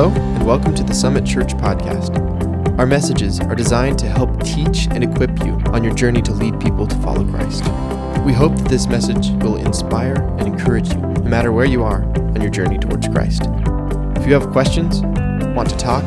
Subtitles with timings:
[0.00, 2.16] Hello, and welcome to the Summit Church Podcast.
[2.78, 6.60] Our messages are designed to help teach and equip you on your journey to lead
[6.60, 7.64] people to follow Christ.
[8.24, 12.04] We hope that this message will inspire and encourage you, no matter where you are
[12.14, 13.48] on your journey towards Christ.
[14.14, 15.02] If you have questions,
[15.56, 16.04] want to talk,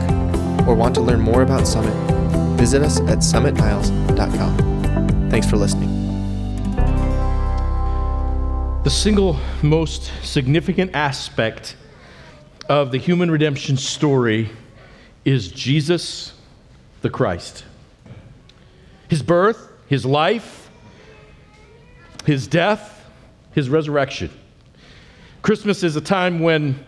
[0.65, 1.91] or want to learn more about Summit,
[2.57, 5.29] visit us at summitniles.com.
[5.29, 5.89] Thanks for listening.
[8.83, 11.75] The single most significant aspect
[12.71, 14.49] of the human redemption story
[15.25, 16.31] is Jesus
[17.01, 17.65] the Christ.
[19.09, 20.69] His birth, his life,
[22.23, 23.05] his death,
[23.51, 24.29] his resurrection.
[25.41, 26.79] Christmas is a time when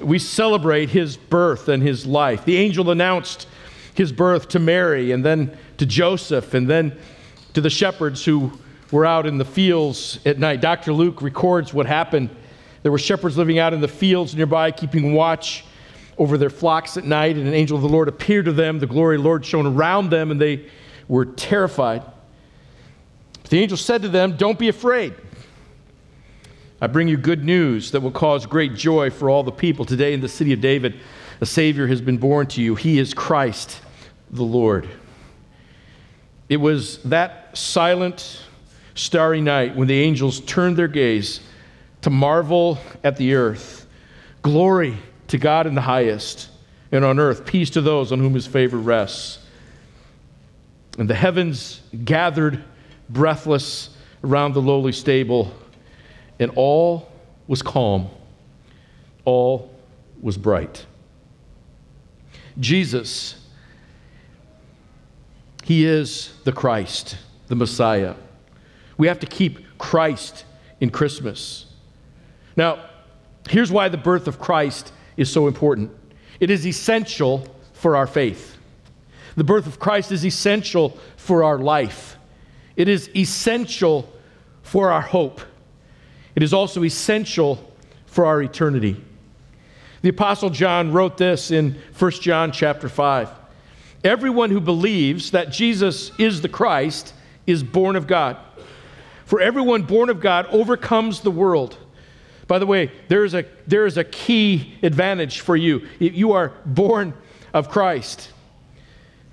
[0.00, 2.44] we celebrate his birth and his life.
[2.44, 3.48] The angel announced
[3.94, 6.96] his birth to Mary and then to Joseph and then
[7.52, 8.52] to the shepherds who
[8.92, 10.60] were out in the fields at night.
[10.60, 10.92] Dr.
[10.92, 12.30] Luke records what happened
[12.86, 15.64] there were shepherds living out in the fields nearby, keeping watch
[16.18, 18.78] over their flocks at night, and an angel of the Lord appeared to them.
[18.78, 20.66] The glory of the Lord shone around them, and they
[21.08, 22.04] were terrified.
[23.42, 25.14] But the angel said to them, Don't be afraid.
[26.80, 29.84] I bring you good news that will cause great joy for all the people.
[29.84, 30.94] Today in the city of David,
[31.40, 32.76] a Savior has been born to you.
[32.76, 33.80] He is Christ
[34.30, 34.88] the Lord.
[36.48, 38.42] It was that silent,
[38.94, 41.40] starry night when the angels turned their gaze
[42.06, 43.84] to marvel at the earth.
[44.40, 46.48] Glory to God in the highest,
[46.92, 49.44] and on earth peace to those on whom his favor rests.
[50.98, 52.62] And the heavens gathered
[53.08, 53.90] breathless
[54.22, 55.52] around the lowly stable,
[56.38, 57.10] and all
[57.48, 58.08] was calm,
[59.24, 59.74] all
[60.22, 60.86] was bright.
[62.60, 63.34] Jesus,
[65.64, 67.18] he is the Christ,
[67.48, 68.14] the Messiah.
[68.96, 70.44] We have to keep Christ
[70.80, 71.66] in Christmas.
[72.56, 72.86] Now,
[73.48, 75.90] here's why the birth of Christ is so important
[76.40, 78.56] it is essential for our faith.
[79.36, 82.16] The birth of Christ is essential for our life,
[82.74, 84.10] it is essential
[84.62, 85.40] for our hope.
[86.34, 87.72] It is also essential
[88.04, 89.02] for our eternity.
[90.02, 93.30] The apostle John wrote this in 1 John chapter 5.
[94.04, 97.14] Everyone who believes that Jesus is the Christ
[97.46, 98.36] is born of God.
[99.24, 101.78] For everyone born of God overcomes the world.
[102.46, 105.86] By the way, there is a, there is a key advantage for you.
[105.98, 107.14] If you are born
[107.52, 108.30] of Christ,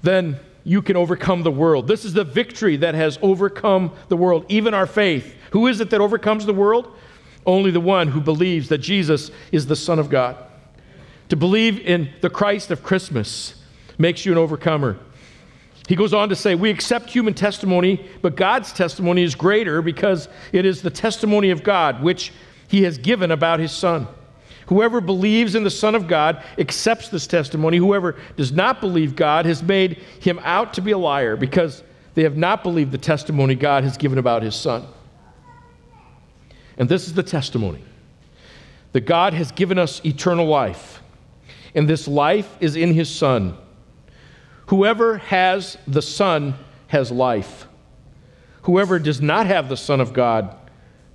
[0.02, 1.88] then you can overcome the world.
[1.88, 5.36] This is the victory that has overcome the world, even our faith.
[5.52, 6.92] Who is it that overcomes the world?
[7.46, 10.38] Only the one who believes that Jesus is the Son of God.
[11.30, 13.62] To believe in the Christ of Christmas
[13.98, 14.98] makes you an overcomer.
[15.88, 20.30] He goes on to say, We accept human testimony, but God's testimony is greater because
[20.54, 22.32] it is the testimony of God, which
[22.74, 24.08] he has given about his Son.
[24.66, 27.78] Whoever believes in the Son of God accepts this testimony.
[27.78, 31.84] Whoever does not believe God has made him out to be a liar because
[32.16, 34.88] they have not believed the testimony God has given about his Son.
[36.76, 37.84] And this is the testimony
[38.94, 41.00] that God has given us eternal life,
[41.76, 43.56] and this life is in his Son.
[44.66, 46.56] Whoever has the Son
[46.88, 47.68] has life.
[48.64, 50.58] Whoever does not have the Son of God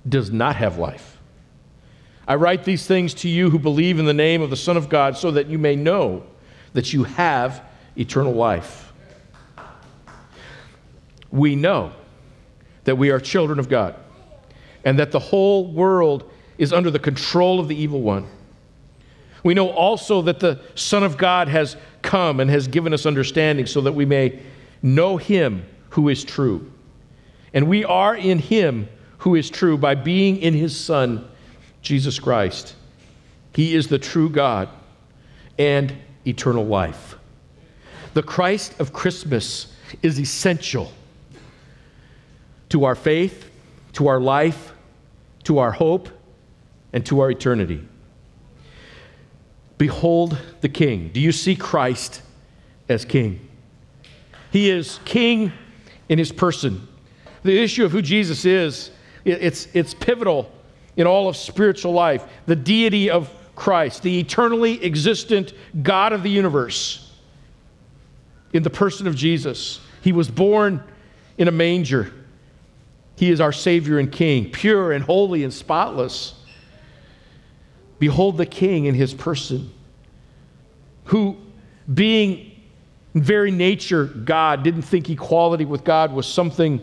[0.07, 1.08] does not have life.
[2.29, 4.87] I write these things to you who believe in the name of the Son of
[4.87, 6.21] God so that you may know
[6.73, 7.63] that you have
[7.97, 8.93] eternal life.
[11.31, 11.91] We know
[12.83, 13.95] that we are children of God
[14.85, 16.29] and that the whole world
[16.59, 18.27] is under the control of the evil one.
[19.43, 23.65] We know also that the Son of God has come and has given us understanding
[23.65, 24.39] so that we may
[24.83, 26.71] know him who is true.
[27.55, 31.27] And we are in him who is true by being in his Son
[31.81, 32.75] Jesus Christ.
[33.53, 34.69] He is the true God
[35.57, 35.93] and
[36.25, 37.15] eternal life.
[38.13, 40.91] The Christ of Christmas is essential
[42.69, 43.49] to our faith,
[43.93, 44.73] to our life,
[45.43, 46.09] to our hope,
[46.93, 47.85] and to our eternity.
[49.77, 51.09] Behold the King.
[51.13, 52.21] Do you see Christ
[52.87, 53.47] as King?
[54.51, 55.53] He is King
[56.09, 56.87] in his person.
[57.43, 58.91] The issue of who Jesus is,
[59.23, 60.51] it's, it's pivotal
[60.99, 66.29] in all of spiritual life, the deity of Christ, the eternally existent God of the
[66.29, 67.09] universe,
[68.51, 69.79] in the person of Jesus.
[70.01, 70.83] He was born
[71.37, 72.13] in a manger.
[73.15, 76.33] He is our Savior and King, pure and holy and spotless.
[77.97, 79.71] Behold the King in his person,
[81.05, 81.37] who,
[81.93, 82.51] being
[83.13, 86.81] in very nature God, didn't think equality with God was something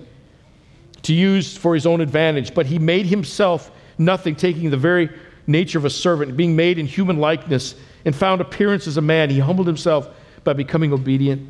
[1.03, 5.11] to use for his own advantage, but he made himself nothing, taking the very
[5.47, 9.31] nature of a servant, being made in human likeness, and found appearance as a man,
[9.31, 10.09] he humbled himself
[10.45, 11.49] by becoming obedient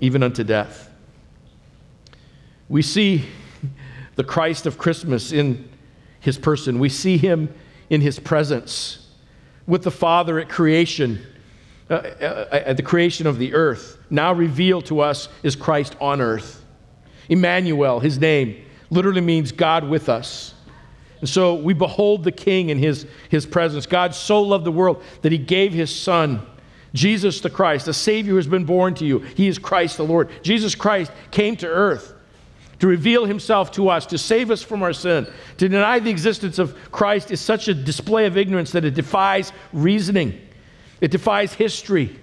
[0.00, 0.90] even unto death.
[2.68, 3.24] We see
[4.14, 5.68] the Christ of Christmas in
[6.20, 6.78] his person.
[6.78, 7.52] We see him
[7.88, 9.08] in his presence
[9.66, 11.24] with the Father at creation,
[11.88, 13.98] uh, uh, at the creation of the earth.
[14.10, 16.64] Now revealed to us is Christ on earth.
[17.28, 20.54] Emmanuel, his name, literally means God with us.
[21.20, 23.86] And so we behold the King in his, his presence.
[23.86, 26.44] God so loved the world that he gave his Son,
[26.94, 29.18] Jesus the Christ, the Savior who has been born to you.
[29.18, 30.30] He is Christ the Lord.
[30.42, 32.14] Jesus Christ came to earth
[32.80, 35.26] to reveal himself to us, to save us from our sin.
[35.58, 39.52] To deny the existence of Christ is such a display of ignorance that it defies
[39.72, 40.40] reasoning,
[41.00, 42.18] it defies history,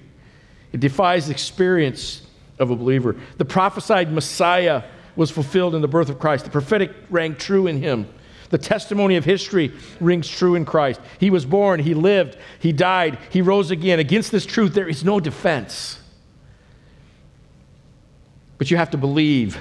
[0.73, 2.23] it defies experience
[2.59, 3.15] of a believer.
[3.38, 4.83] The prophesied Messiah
[5.15, 8.07] was fulfilled in the birth of Christ, the prophetic rang true in him.
[8.49, 11.01] The testimony of history rings true in Christ.
[11.19, 13.99] He was born, he lived, he died, he rose again.
[13.99, 15.99] Against this truth, there is no defense.
[18.57, 19.57] But you have to believe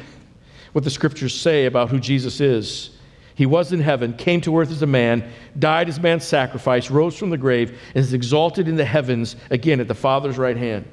[0.72, 2.90] what the scriptures say about who Jesus is.
[3.34, 7.18] He was in heaven, came to earth as a man, died as man's sacrifice, rose
[7.18, 10.86] from the grave, and is exalted in the heavens again at the Father's right hand.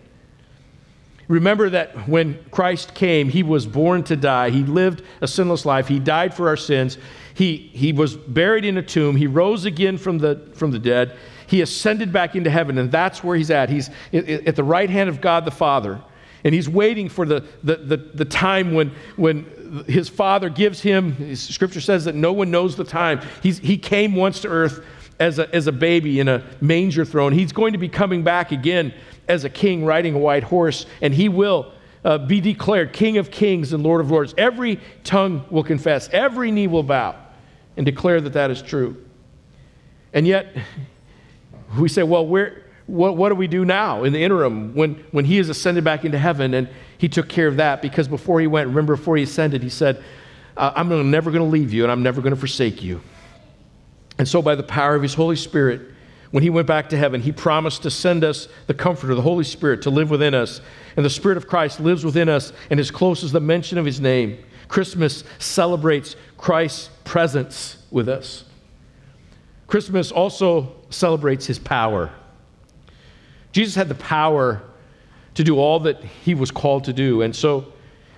[1.33, 4.51] Remember that when Christ came, he was born to die.
[4.51, 5.87] He lived a sinless life.
[5.87, 6.99] He died for our sins.
[7.33, 9.15] He, he was buried in a tomb.
[9.15, 11.17] He rose again from the, from the dead.
[11.47, 13.71] He ascended back into heaven, and that's where he's at.
[13.71, 15.99] He's at the right hand of God the Father.
[16.43, 21.35] And he's waiting for the, the, the, the time when, when his father gives him,
[21.35, 23.21] scripture says that no one knows the time.
[23.41, 24.85] He's, he came once to earth
[25.19, 27.33] as a, as a baby in a manger throne.
[27.33, 28.93] He's going to be coming back again
[29.27, 31.71] as a king riding a white horse, and he will
[32.03, 34.33] uh, be declared King of kings and Lord of lords.
[34.37, 37.15] Every tongue will confess, every knee will bow
[37.77, 39.03] and declare that that is true.
[40.13, 40.55] And yet,
[41.79, 45.25] we say, well, where, what, what do we do now in the interim when, when
[45.25, 46.53] he is ascended back into heaven?
[46.53, 49.69] And he took care of that because before he went, remember, before he ascended, he
[49.69, 50.03] said,
[50.57, 53.01] uh, I'm never going to leave you and I'm never going to forsake you.
[54.19, 55.81] And so, by the power of his Holy Spirit,
[56.33, 59.43] when he went back to heaven, he promised to send us the Comforter, the Holy
[59.43, 60.61] Spirit, to live within us.
[60.97, 63.85] And the Spirit of Christ lives within us and is close as the mention of
[63.85, 64.43] his name.
[64.67, 68.45] Christmas celebrates Christ's presence with us.
[69.67, 72.09] Christmas also celebrates his power.
[73.51, 74.63] Jesus had the power
[75.35, 77.21] to do all that he was called to do.
[77.21, 77.71] And so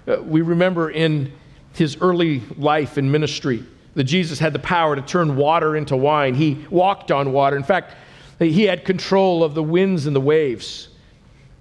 [0.08, 1.34] uh, we remember in
[1.74, 3.66] his early life and ministry
[3.96, 6.34] that Jesus had the power to turn water into wine.
[6.34, 7.58] He walked on water.
[7.58, 7.94] In fact,
[8.40, 10.90] he had control of the winds and the waves.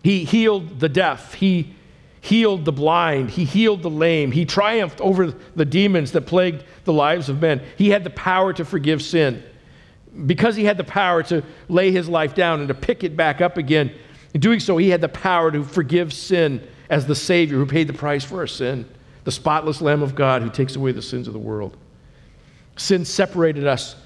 [0.02, 1.34] He healed the deaf.
[1.34, 1.74] He
[2.20, 3.30] healed the blind.
[3.30, 4.32] He healed the lame.
[4.32, 7.62] He triumphed over the demons that plagued the lives of men.
[7.76, 9.42] He had the power to forgive sin.
[10.26, 13.40] Because he had the power to lay his life down and to pick it back
[13.40, 13.92] up again,
[14.32, 17.88] in doing so, he had the power to forgive sin as the Savior who paid
[17.88, 18.88] the price for our sin,
[19.24, 21.76] the spotless Lamb of God who takes away the sins of the world.
[22.76, 23.96] Sin separated us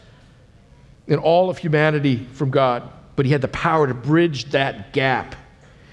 [1.08, 5.34] in all of humanity from God, but he had the power to bridge that gap.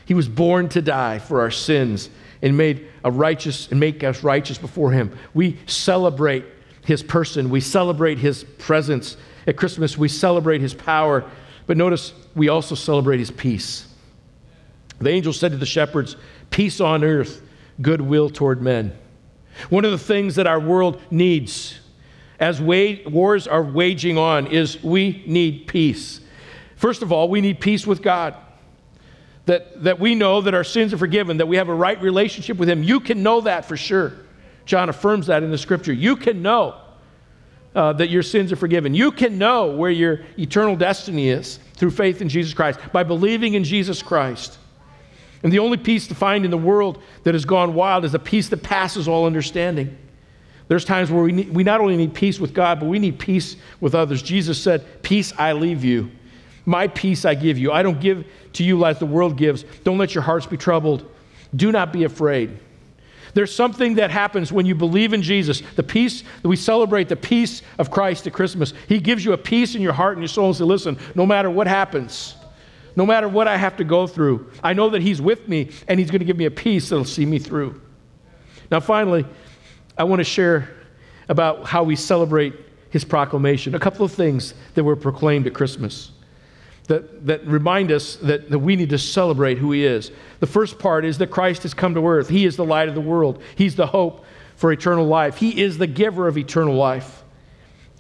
[0.05, 2.09] He was born to die for our sins
[2.41, 5.17] and made a righteous and make us righteous before him.
[5.33, 6.45] We celebrate
[6.83, 9.17] his person, we celebrate his presence.
[9.47, 11.23] At Christmas, we celebrate his power,
[11.65, 13.87] but notice we also celebrate his peace.
[14.99, 16.15] The angel said to the shepherds,
[16.51, 17.41] Peace on earth,
[17.81, 18.95] goodwill toward men.
[19.69, 21.79] One of the things that our world needs
[22.39, 26.19] as wars are waging on is we need peace.
[26.75, 28.35] First of all, we need peace with God.
[29.45, 32.57] That, that we know that our sins are forgiven, that we have a right relationship
[32.57, 32.83] with Him.
[32.83, 34.13] You can know that for sure.
[34.65, 35.93] John affirms that in the scripture.
[35.93, 36.81] You can know
[37.75, 38.95] uh, that your sins are forgiven.
[38.95, 43.53] You can know where your eternal destiny is through faith in Jesus Christ, by believing
[43.53, 44.57] in Jesus Christ.
[45.43, 48.19] And the only peace to find in the world that has gone wild is a
[48.19, 49.95] peace that passes all understanding.
[50.67, 53.19] There's times where we, need, we not only need peace with God, but we need
[53.19, 54.21] peace with others.
[54.21, 56.09] Jesus said, Peace I leave you.
[56.65, 57.71] My peace I give you.
[57.71, 59.63] I don't give to you like the world gives.
[59.83, 61.09] Don't let your hearts be troubled.
[61.55, 62.57] Do not be afraid.
[63.35, 65.61] There's something that happens when you believe in Jesus.
[65.75, 68.73] The peace that we celebrate, the peace of Christ at Christmas.
[68.87, 71.25] He gives you a peace in your heart and your soul and say, listen, no
[71.25, 72.35] matter what happens,
[72.95, 75.99] no matter what I have to go through, I know that He's with me and
[75.99, 77.81] He's going to give me a peace that'll see me through.
[78.71, 79.25] Now, finally,
[79.97, 80.69] I want to share
[81.29, 82.53] about how we celebrate
[82.89, 83.75] His proclamation.
[83.75, 86.11] A couple of things that were proclaimed at Christmas
[86.87, 90.11] that, that remind us that, that we need to celebrate who He is.
[90.39, 92.95] The first part is that Christ has come to earth, He is the light of
[92.95, 94.25] the world, He's the hope
[94.55, 97.23] for eternal life, He is the giver of eternal life.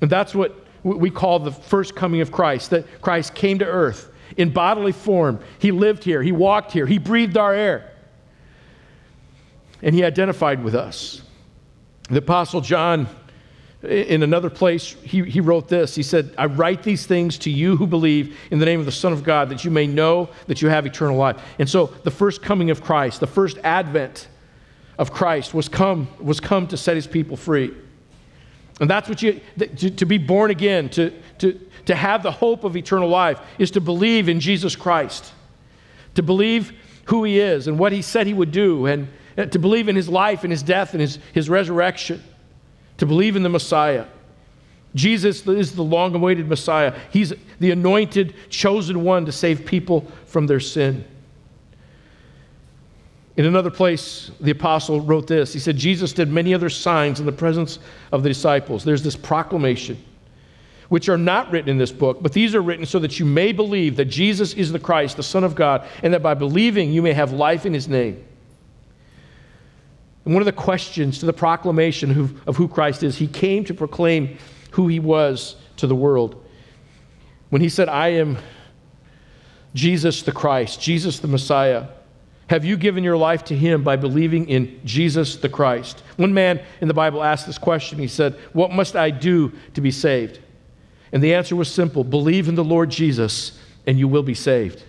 [0.01, 4.11] And that's what we call the first coming of Christ, that Christ came to earth
[4.37, 5.39] in bodily form.
[5.59, 7.91] He lived here, He walked here, He breathed our air,
[9.81, 11.21] and He identified with us.
[12.09, 13.07] The Apostle John,
[13.81, 15.95] in another place, he, he wrote this.
[15.95, 18.91] He said, I write these things to you who believe in the name of the
[18.91, 21.41] Son of God, that you may know that you have eternal life.
[21.59, 24.27] And so, the first coming of Christ, the first advent
[24.97, 27.73] of Christ was come, was come to set his people free.
[28.79, 32.63] And that's what you, to, to be born again, to, to, to have the hope
[32.63, 35.31] of eternal life, is to believe in Jesus Christ,
[36.15, 36.73] to believe
[37.05, 39.95] who he is and what he said he would do, and Uh, to believe in
[39.95, 42.23] his life and his death and his, his resurrection,
[42.97, 44.05] to believe in the Messiah.
[44.95, 46.97] Jesus is the long awaited Messiah.
[47.11, 51.03] He's the anointed, chosen one to save people from their sin.
[53.35, 55.51] In another place, the apostle wrote this.
[55.51, 57.79] He said, Jesus did many other signs in the presence
[58.13, 58.85] of the disciples.
[58.85, 60.01] There's this proclamation,
[60.87, 63.51] which are not written in this book, but these are written so that you may
[63.51, 67.01] believe that Jesus is the Christ, the Son of God, and that by believing you
[67.01, 68.23] may have life in his name.
[70.25, 73.73] And one of the questions to the proclamation of who Christ is, he came to
[73.73, 74.37] proclaim
[74.71, 76.43] who he was to the world.
[77.49, 78.37] When he said, I am
[79.73, 81.87] Jesus the Christ, Jesus the Messiah,
[82.47, 86.03] have you given your life to Him by believing in Jesus the Christ?
[86.17, 87.97] One man in the Bible asked this question.
[87.97, 90.39] He said, What must I do to be saved?
[91.11, 94.83] And the answer was simple believe in the Lord Jesus, and you will be saved.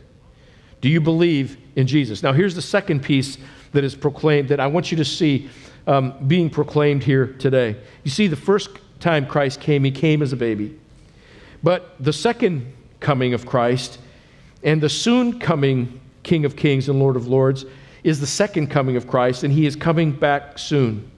[0.82, 2.22] Do you believe in Jesus?
[2.22, 3.38] Now, here's the second piece
[3.76, 5.48] that is proclaimed that I want you to see
[5.86, 7.76] um, being proclaimed here today.
[8.02, 8.68] You see, the first
[8.98, 10.78] time Christ came, He came as a baby.
[11.62, 13.98] But the second coming of Christ
[14.62, 17.64] and the soon coming King of Kings and Lord of Lords,
[18.02, 21.10] is the second coming of Christ, and he is coming back soon.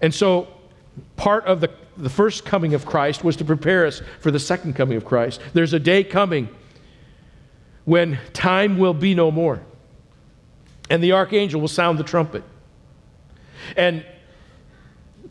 [0.00, 0.48] And so,
[1.16, 4.74] part of the, the first coming of Christ was to prepare us for the second
[4.74, 5.40] coming of Christ.
[5.54, 6.48] There's a day coming
[7.84, 9.62] when time will be no more,
[10.92, 12.44] and the archangel will sound the trumpet.
[13.78, 14.04] And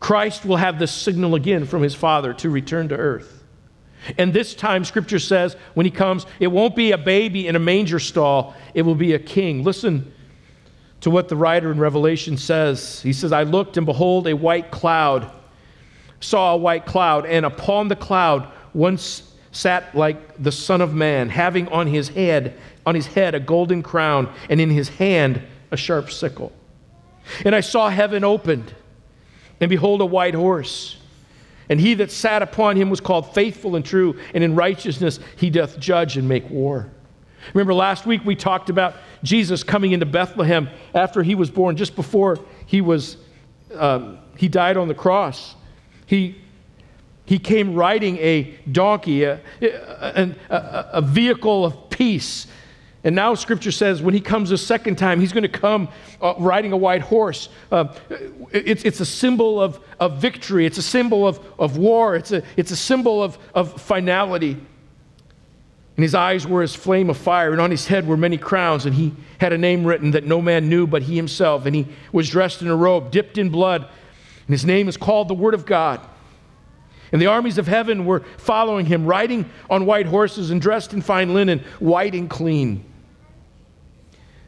[0.00, 3.44] Christ will have this signal again from his Father to return to earth.
[4.18, 7.60] And this time, Scripture says, when he comes, it won't be a baby in a
[7.60, 9.62] manger stall, it will be a king.
[9.62, 10.12] Listen
[11.02, 13.00] to what the writer in Revelation says.
[13.00, 15.30] He says, I looked, and behold, a white cloud,
[16.18, 21.28] saw a white cloud, and upon the cloud one sat like the Son of Man,
[21.28, 25.40] having on his head, on his head a golden crown, and in his hand
[25.72, 26.52] a sharp sickle.
[27.44, 28.72] And I saw heaven opened,
[29.60, 30.98] and behold, a white horse.
[31.68, 35.50] And he that sat upon him was called faithful and true, and in righteousness he
[35.50, 36.90] doth judge and make war.
[37.54, 41.96] Remember, last week we talked about Jesus coming into Bethlehem after he was born, just
[41.96, 43.16] before he was
[43.74, 45.54] um, he died on the cross.
[46.06, 46.36] He
[47.24, 52.46] he came riding a donkey, a, a, a, a vehicle of peace,
[53.04, 55.88] and now Scripture says when he comes a second time, he's going to come
[56.20, 57.48] uh, riding a white horse.
[57.70, 57.92] Uh,
[58.52, 62.42] it's, it's a symbol of, of victory, it's a symbol of, of war, it's a,
[62.56, 64.56] it's a symbol of, of finality.
[65.96, 68.86] And his eyes were as flame of fire, and on his head were many crowns,
[68.86, 71.66] and he had a name written that no man knew but he himself.
[71.66, 75.28] And he was dressed in a robe dipped in blood, and his name is called
[75.28, 76.00] the Word of God.
[77.10, 81.02] And the armies of heaven were following him, riding on white horses and dressed in
[81.02, 82.86] fine linen, white and clean.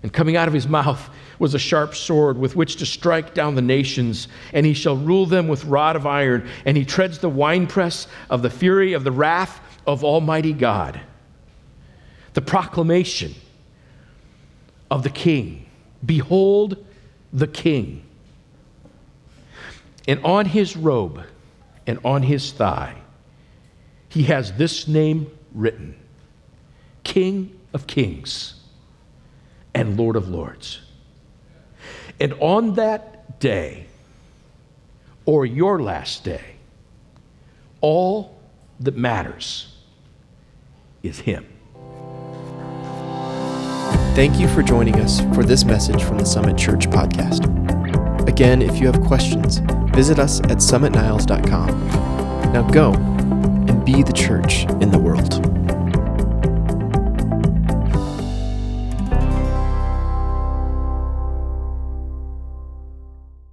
[0.05, 1.09] And coming out of his mouth
[1.39, 5.25] was a sharp sword with which to strike down the nations, and he shall rule
[5.25, 9.11] them with rod of iron, and he treads the winepress of the fury of the
[9.11, 11.01] wrath of Almighty God.
[12.35, 13.35] The proclamation
[14.91, 15.65] of the king
[16.05, 16.85] Behold
[17.33, 18.05] the king.
[20.07, 21.25] And on his robe
[21.87, 22.97] and on his thigh,
[24.11, 25.97] he has this name written
[27.05, 28.61] King of Kings
[29.75, 30.81] and Lord of Lords.
[32.21, 33.87] And on that day,
[35.27, 36.57] or your last day,
[37.81, 38.39] all
[38.81, 39.75] that matters
[41.03, 41.47] is Him.
[44.15, 47.49] Thank you for joining us for this message from the Summit Church podcast.
[48.29, 49.59] Again, if you have questions,
[49.95, 51.69] visit us at summitniles.com.
[52.53, 55.54] Now go and be the church in the